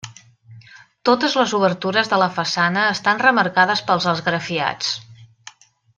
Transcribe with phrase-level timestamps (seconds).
[1.09, 4.95] Totes les obertures de la façana estan remarcades pels esgrafiats.